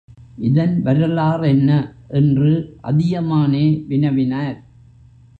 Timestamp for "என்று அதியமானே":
2.07-3.65